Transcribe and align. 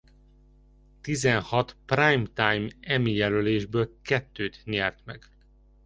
Tizenhat 1.01 1.75
Primetime 1.87 2.69
Emmy-jelölésből 2.81 3.97
kettőt 4.01 4.61
nyert 4.65 5.05
meg. 5.05 5.29